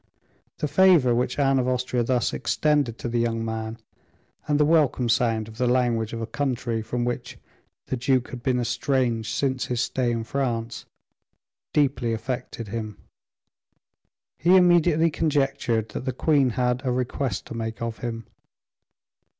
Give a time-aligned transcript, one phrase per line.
[0.57, 3.77] The favor which Anne of Austria thus extended to the young man,
[4.47, 7.37] and the welcome sound of the language of a country from which
[7.85, 10.85] the duke had been estranged since his stay in France,
[11.71, 12.97] deeply affected him.
[14.39, 18.25] He immediately conjectured that the queen had a request to make of him.